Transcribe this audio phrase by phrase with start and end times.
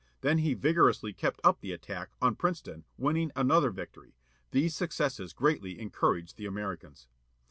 [0.21, 4.15] Then he vigorously kept up the attack, on Princeton, winning another victory.
[4.49, 7.07] These successes greatly encouraged the Americans.